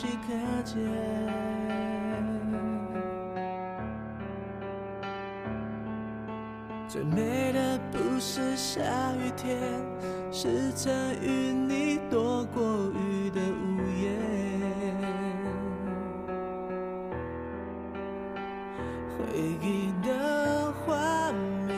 [0.00, 0.32] 清晰可
[0.62, 0.80] 见。
[6.88, 8.80] 最美的不是下
[9.16, 9.58] 雨天，
[10.32, 10.90] 是曾
[11.20, 12.62] 与你躲过
[12.94, 14.16] 雨的屋檐。
[19.18, 19.18] 回
[19.60, 21.30] 忆的画
[21.66, 21.76] 面，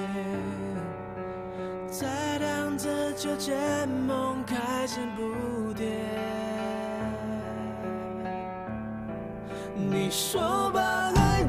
[1.90, 5.00] 在当着秋千梦开始。
[5.16, 5.71] 不
[9.90, 10.80] 你说把
[11.16, 11.44] 爱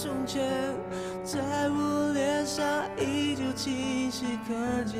[0.00, 0.48] 从前，
[1.24, 1.40] 在
[1.70, 2.64] 我脸上
[2.96, 4.96] 依旧清晰可见。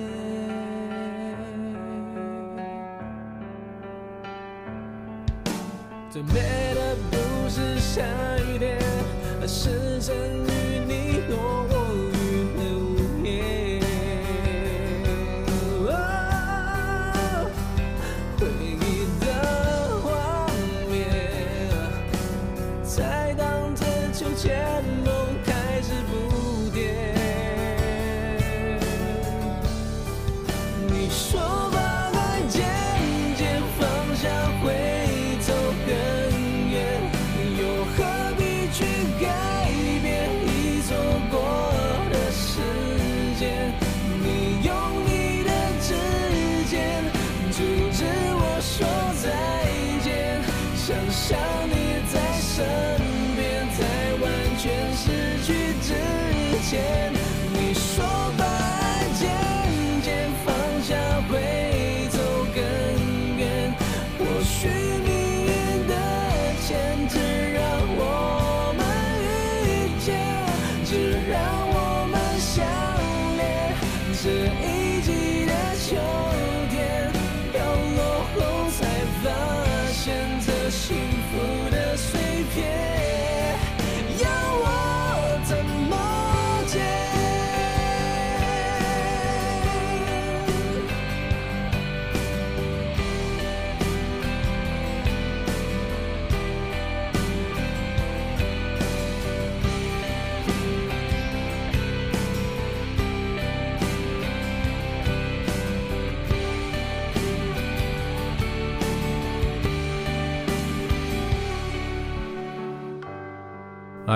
[6.10, 8.02] 最美的不是下
[8.38, 8.76] 雨天，
[9.40, 11.22] 而是曾与你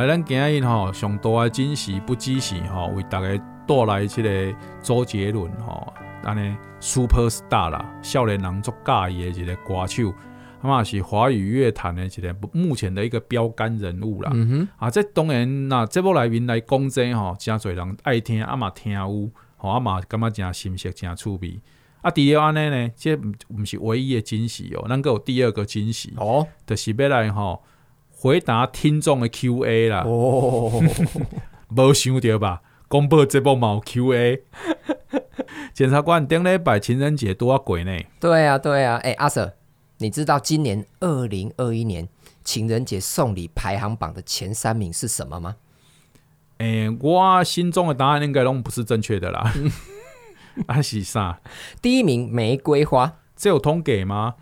[0.03, 3.28] 来，咱今日吼上大的惊喜不惊喜吼，为大家
[3.66, 5.92] 带来这个周杰伦吼，
[6.24, 10.11] 安尼 super star 啦，少年人足喜欢的一个歌手，
[10.61, 14.30] 啊嘛是华语乐坛的一个目前的一个标杆人物啦。
[14.34, 21.61] 嗯哼，啊，这当然那节目内面来讲这吼，真侪人爱听，啊嘛听有，吼啊嘛感觉真新鲜，真趣味。
[22.00, 27.62] 啊，除了安尼呢，这毋是唯一的惊喜哦，咱阁有第二个惊喜哦，就是要来吼。
[28.22, 30.80] 回答听众的 Q&A 啦，哦，
[31.76, 32.62] 无想到吧？
[32.86, 34.44] 公布这部毛 Q&A，
[35.74, 37.90] 检察官顶礼拜情人节多啊鬼呢？
[38.20, 39.54] 对啊，对啊，哎、欸，阿 Sir，
[39.98, 42.08] 你知道今年二零二一年
[42.44, 45.56] 情人节送礼排行榜的前三名是什么吗？
[46.58, 49.52] 诶、欸，我心中的答案应该拢不是正确的啦。
[50.68, 51.40] 啊是啥？
[51.80, 54.36] 第一名玫瑰花，这有通给吗？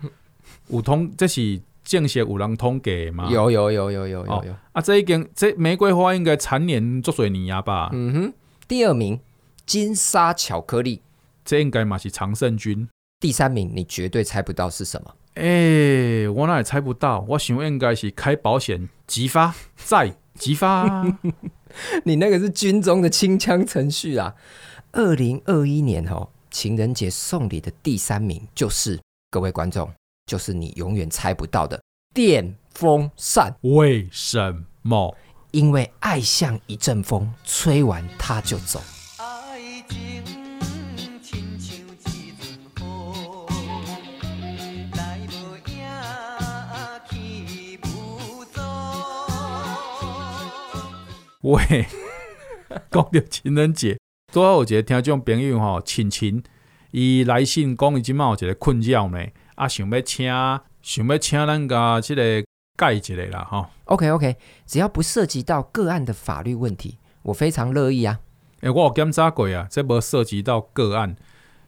[0.67, 1.59] 有通，这是
[1.91, 3.27] 正式有人通给吗？
[3.29, 4.33] 有有有有有有有。
[4.33, 7.89] 哦、啊，这已经这玫瑰花应该蝉联足水泥啊吧？
[7.91, 8.33] 嗯哼。
[8.65, 9.19] 第二名
[9.65, 11.01] 金沙巧克力，
[11.43, 12.87] 这应该嘛是常胜军。
[13.19, 15.13] 第三名你绝对猜不到是什么？
[15.33, 21.05] 哎、欸，我哪也猜不到，我想应该是开保险急发再急发。
[22.05, 24.35] 你那个是军中的清枪程序啊！
[24.93, 29.89] 二零二一年哦，情人节送礼的第三名就是各位观众，
[30.31, 33.53] 就是你永远猜不到的电风扇。
[33.63, 35.13] 为什么？
[35.51, 38.81] 因为爱像一阵风，吹完它就走。
[51.41, 51.85] 喂，
[52.89, 53.99] 讲到情人节，
[54.31, 56.41] 拄好有一个听众朋友吼，亲亲，
[56.91, 59.19] 伊来信讲伊即满有一个困扰呢，
[59.61, 60.25] 啊，想要请，
[60.81, 62.23] 想要请咱家即个
[62.75, 63.67] 解一下啦，吼。
[63.83, 64.35] OK OK，
[64.65, 68.17] 只要不涉及到个案的法律问题，我非常乐意啊。
[68.61, 71.15] 诶、欸，我有检查过啊，这无涉及到个案。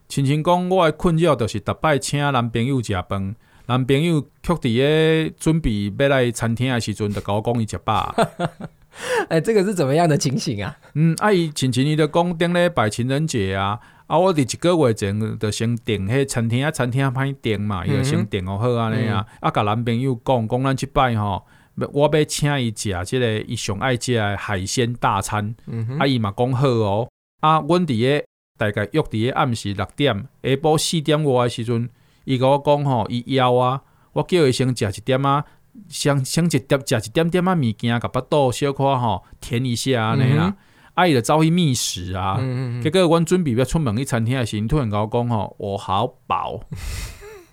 [0.07, 3.35] 亲亲讲，我的困扰就是逐摆请男朋友食饭，
[3.67, 8.11] 男朋友却伫个准备要来餐厅的时阵，就甲我讲伊食饱。
[9.29, 10.75] 哎、欸，这个是怎么样的情形啊？
[10.95, 21.45] 嗯，啊，伊亲亲伊就讲顶礼拜情人节啊，啊，我伫一个月前就先订迄餐厅啊，餐厅歹订嘛，伊就先订好好安尼啊，啊，甲男朋友讲讲咱即摆吼，
[21.91, 27.09] 我要请伊食即个伊上爱食诶海鲜大餐，嗯、啊，伊嘛讲好哦，
[27.41, 28.25] 啊，阮伫个
[28.57, 31.89] 大概约伫个暗时六点，下晡四点外诶时阵，
[32.25, 33.81] 伊甲我讲吼，伊枵啊，
[34.13, 35.45] 我叫伊先食一点啊。
[35.89, 40.55] 先先一点食一点点仔物件，甲腹肚小可吼填一下安尼啦，
[40.93, 46.61] 啊伊就走去觅食啊，嗯嗯结果阮准备要出门去餐厅的时，突然甲我讲吼，我好饱。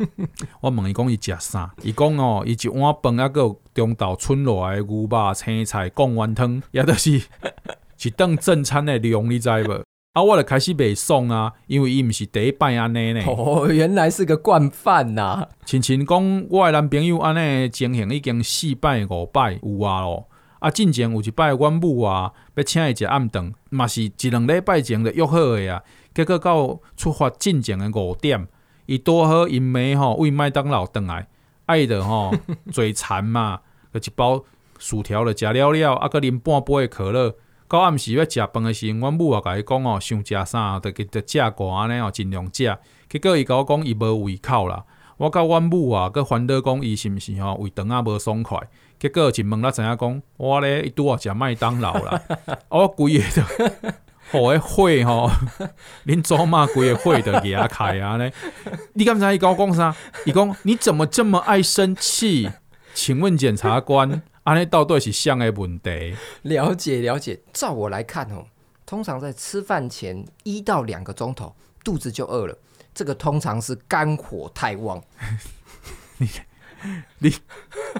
[0.62, 7.20] 我问伊讲伊食啥，伊讲哦，伊一碗饭啊，搁有中昼剩落来的牛肉、青菜、贡丸汤，也都是
[8.02, 9.84] 一顿正餐的量，你知无？
[10.14, 13.22] 啊，我就开始袂爽啊，因为伊毋是第一摆安尼呢。
[13.26, 15.48] 哦，原来是个惯犯呐、啊。
[15.66, 20.29] 亲亲讲，我的男朋友安尼情形已经四摆五摆有啊咯。
[20.60, 25.82] 啊，进前有一摆，阮母啊要请伊食暗顿，嘛是一两礼拜前就约好的啊。
[26.14, 28.46] 结果到出发进前的五点，
[28.86, 31.26] 伊拄好因妹吼为麦当劳倒来，
[31.66, 32.32] 爱的吼
[32.70, 33.60] 嘴馋嘛，
[33.92, 34.44] 就一包
[34.78, 37.34] 薯条了，食了了，啊，搁啉半杯的可乐。
[37.68, 42.76] 到暗时要食饭诶时，阮母啊甲伊讲哦，想食啥，着给着食寡安尼哦，尽量食。
[43.08, 44.84] 结果伊甲我讲伊无胃口啦，
[45.16, 48.58] 我甲阮母啊，搁烦恼讲伊是毋是吼胃肠啊无爽快。
[49.00, 52.22] 结果一问了知影讲，我咧伊拄啊食麦当劳啦，
[52.68, 53.90] 我 规个都，
[54.30, 55.30] 互迄火吼，
[56.04, 58.30] 恁祖妈规个火都压开啊咧。
[58.92, 59.96] 你刚才伊甲我讲啥？
[60.26, 62.50] 伊讲你怎么这么爱生气？
[62.92, 64.22] 请问检察官。
[64.44, 66.14] 安尼到底是啥个问题？
[66.42, 68.44] 了解了解，照我来看哦，
[68.84, 72.56] 通常在吃饭前一到两个钟头，肚子就饿了。
[72.92, 75.02] 这个通常是肝火太旺。
[76.18, 76.28] 你
[77.18, 77.34] 你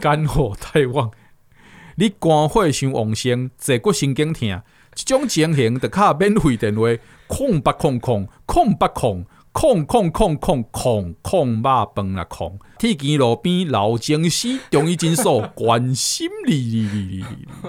[0.01, 1.11] 肝火太旺，
[1.97, 4.63] 你肝火伤旺盛，坐骨神经痛，
[4.95, 6.83] 这种情形得卡免费电话
[7.27, 9.27] 空八空空空八空。
[9.53, 17.25] 空空空空空空肉饭啦空，铁墘路边老僵尸，中医诊所关心你。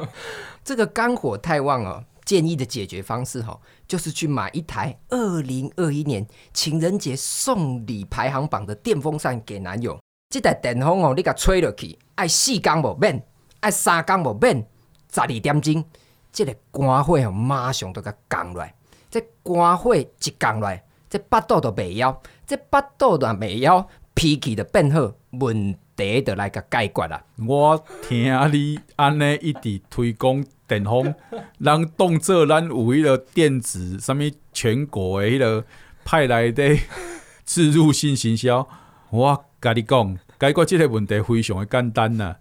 [0.64, 9.99] 这个肝火太旺哦，建议的解决方式哈，就是去买一台二零二一年情人节送礼排行榜的电风扇给男友。
[10.32, 13.21] 这台电风哦，你甲吹落去，爱四工无免，
[13.59, 14.65] 爱三工无免，
[15.13, 15.84] 十二点钟，
[16.32, 18.73] 这个肝火哦马上就甲降落来，
[19.09, 20.07] 这肝火一
[20.39, 20.82] 降落来。
[21.09, 22.15] 这巴肚都未枵，
[22.47, 27.21] 这巴肚都未枵，脾气就变好，问题就来甲解决啦。
[27.45, 28.23] 我听
[28.53, 31.13] 你安尼一直推广电风，
[31.57, 34.23] 人当做咱有迄个电子什么
[34.53, 35.65] 全国的迄个
[36.05, 36.77] 派来的
[37.43, 38.65] 置入性行销。
[39.12, 42.36] 我甲你讲，解决即个问题非常的简单呐，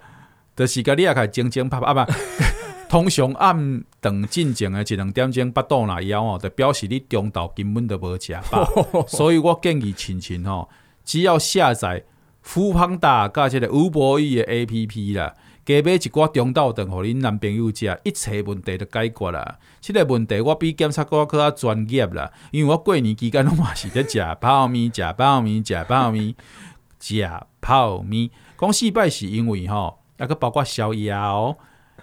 [0.57, 2.07] 就是甲你也开整整拍拍啊
[2.89, 8.67] 通常暗长进前的一两点钟，腹肚若枵哦，就表示你中昼根本都无食饱。
[9.07, 10.69] 所以我建议亲亲吼，
[11.05, 12.03] 只要下载
[12.43, 19.59] 富胖达加这个 Uber Eats 的 A P P 啦，加买一寡中昼顿，互恁男朋友食，一切问题就解决啦。
[19.81, 26.35] 即个问题我比检察官较专业啦，因为我过年期间拢嘛是伫食泡面、食泡面、食泡面、
[26.99, 27.29] 食
[27.61, 28.31] 泡面。
[28.59, 31.57] 讲四摆是因为吼，还阁包括宵夜哦。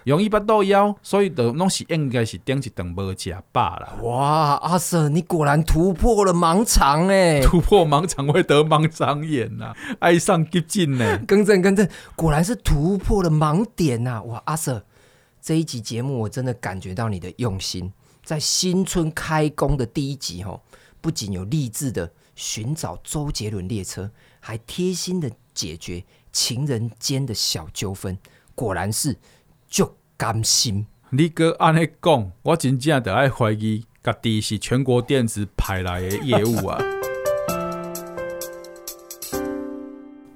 [0.04, 3.96] 容易巴肚枵，所以都拢是应该是顶一顿无食饱啦。
[4.02, 7.40] 哇，阿 Sir，你果然突破了盲肠哎！
[7.46, 11.18] 突破盲肠会得盲肠炎呐，爱上急进呢？
[11.26, 14.22] 更正更正，果然是突破了盲点呐！
[14.22, 14.82] 哇，阿 Sir，
[15.40, 17.92] 这一集节目我真的感觉到你的用心，
[18.24, 20.60] 在新春开工的第一集哦，
[21.00, 28.16] 不仅有励志的寻找周杰伦列车，还贴心的解决情人间的小纠纷，
[28.54, 29.16] 果然是
[29.68, 29.94] 就。
[30.20, 36.76] 甘心，你哥安尼讲，我真正得爱怀疑，家己是全国电子派来的业务啊！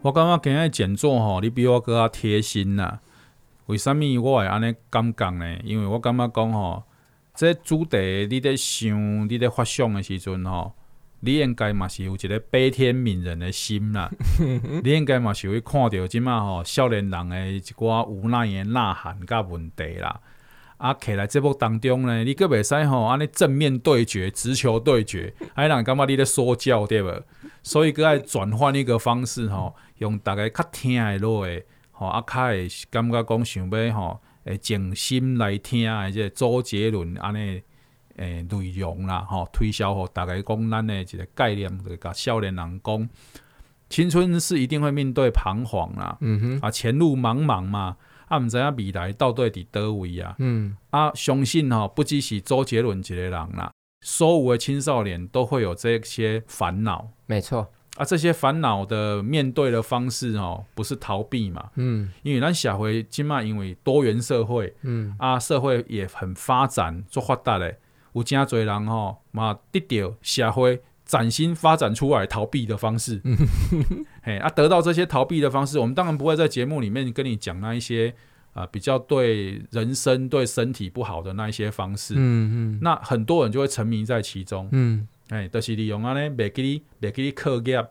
[0.03, 3.01] 我感觉今日讲座吼，你比我更加贴心呐。
[3.67, 5.59] 为什物我会安尼感觉呢？
[5.65, 6.85] 因为我感觉讲吼，
[7.35, 10.75] 这主题你在想、你在发想的时阵吼。
[11.25, 14.11] 你应该嘛是有一个悲天悯人的心啦，
[14.83, 20.21] 你应该嘛是会看到即马吼少年人的一寡无奈的呐喊甲问题啦。
[20.79, 27.23] 啊，起来节目当中呢，你阁袂使吼安尼正面对决、直球对决，还让人感觉你咧说教对无？
[27.63, 37.63] 所以阁爱转换一个方式吼，用大家较听的落诶，吼啊，较会感觉讲想要吼，诶静心来听诶，即个周杰伦安尼。
[38.23, 43.09] 诶、欸，内容啦，吼，推销吼，大概讲咱的一个概念，就甲少年人讲，
[43.89, 47.97] 青春是一定会面对彷徨啦，嗯哼，啊，前路茫茫嘛，
[48.29, 67.77] 啊，毋知影未来到底伫叨位啊，嗯，啊，相信吼，不只是周杰伦一个人啦，所有的青少年都会有这些烦恼，没错，啊，这些烦恼的面对的方式哦，不是逃避嘛，嗯，因为咱社会今嘛，因为多元社会，嗯，啊，社会也很发展，做发达嘞。
[68.13, 73.21] 有真侪人吼，嘛得到社会崭新发展出来逃避的方式，
[74.23, 78.15] 嘿啊，得到这些逃避的方式，我们当然不会在节目里面跟你讲那一些
[78.53, 87.85] 啊、呃、比较对人生、对身体不好的那一些方式，嗯嗯，那很多人就会沉迷在其中，嗯，哎，都、就是利用安尼，袂记你，袂记你课业，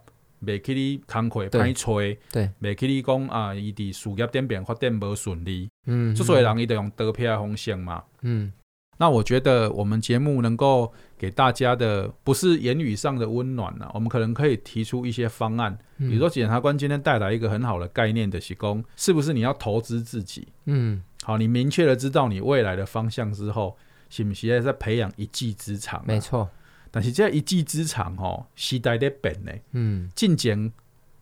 [0.45, 8.51] 袂记你工课歹吹，对，袂记你讲啊，伊伫事业顶边发展无顺利，嗯，所以人伊就用得票的方向嘛，嗯。
[9.01, 20.47] 那我觉得我们节目能够给大家的不是言语上的温暖了，我们可能可以提出一些方案，比如说检察官今天带来一个很好的概念的提供，是不是你要投资自己？
[20.65, 23.75] 嗯，好，你明确的知道你未来的方向之后，
[24.11, 26.03] 是不是在培养一技之长？
[26.05, 26.47] 没错，
[26.91, 29.51] 但是这一技之长哦，时代在变呢。
[29.71, 30.71] 嗯，进前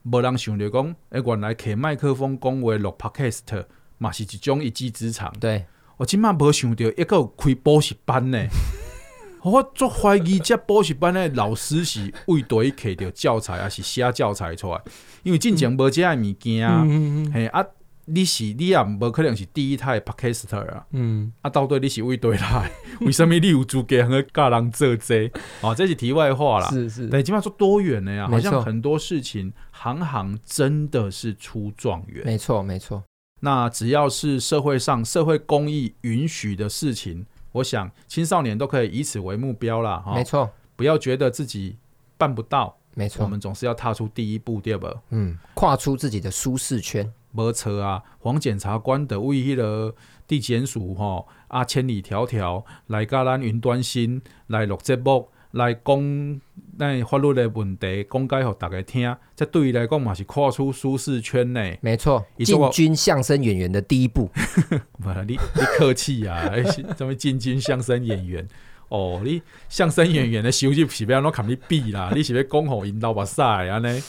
[0.03, 3.63] 没人想到讲，哎，原来开麦克风讲话录 Podcast
[3.99, 5.33] 嘛是一种一技之长。
[5.39, 5.65] 对。
[5.99, 8.47] 我今麦无想到，一个开补习班呢。
[9.43, 14.81] 我足怀疑，这补习班的老师是为对摕着教材，还是写教材出来？
[15.23, 16.85] 因为进前无这样物件啊。
[17.33, 17.65] 嘿啊，
[18.05, 20.85] 你是你也无可能是第一胎 Podcaster 啊。
[20.91, 22.71] 嗯，啊，到底你是为对来？
[23.01, 25.29] 为什么你有资格和教人做这？
[25.59, 26.69] 哦，这是题外话啦。
[26.69, 32.25] 是是，但起码说多远的呀，好像很多事情行行真的是出状元。
[32.25, 33.03] 没错，没错。
[33.41, 39.97] 那只要是社会上社会公益允许的事情，我想青少年都可以以此为目标啦。
[40.05, 40.13] 哈。
[40.13, 41.77] 没错，不要觉得自己
[42.17, 42.77] 办不到。
[42.95, 44.93] 没错，我们总是要踏出第一步，对吧？
[45.11, 47.11] 嗯，跨出自己的舒适圈。
[47.31, 49.93] 没错啊，黄检察官的为迄个
[50.27, 55.29] 地检署哈啊，千里迢迢来甲咱云端新来录节目。
[55.51, 56.41] 来讲
[56.77, 61.59] 那法律的问题，讲解给大家听，这对于来讲嘛是跨出舒适圈呢。
[61.81, 64.29] 没错，进军相声演员的第一步。
[65.27, 66.51] 你你客气啊，
[66.95, 68.47] 怎么进军相声演员？
[68.89, 74.01] 哦，你相声演员的收入是不要攞你比啦， 你是要讲好引导把赛啊呢？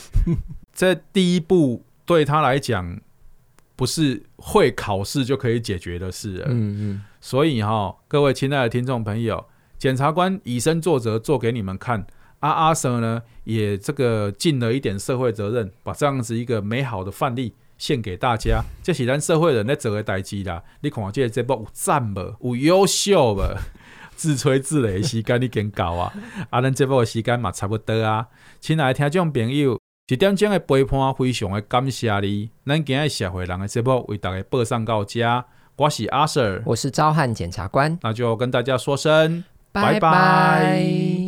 [0.73, 2.99] 这第一步对他来讲，
[3.75, 6.43] 不是会考试就可以解决的事。
[6.47, 9.43] 嗯嗯，所以哈，各位亲爱的听众朋友。
[9.81, 12.05] 检察官以身作则，做给你们看。
[12.41, 18.63] 阿阿 Sir 呢，也这个尽了一点社会责任，把这样子一个美好的范例献给大家。
[18.83, 20.61] 这是咱社会人在做的代志啦。
[20.81, 22.35] 你看这这部有赞无？
[22.49, 23.41] 有优秀无？
[24.15, 26.13] 自吹自擂的时间你更高啊！
[26.51, 28.27] 啊，咱这部的时间嘛差不多啊。
[28.59, 29.79] 亲爱的听众朋友，
[30.09, 32.51] 一点钟的陪伴，非常的感谢你。
[32.67, 35.43] 咱今日社会人的这部为大家播送到这。
[35.77, 39.43] 我是阿 Sir，我是昭汉检察官，那就跟大家说声。
[39.71, 41.20] 拜拜。